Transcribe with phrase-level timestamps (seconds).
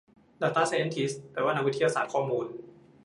[0.41, 2.45] ดาต้าไซเอนทิสต์ แปลว่านักวิทยาศาสตร์ข้อมูล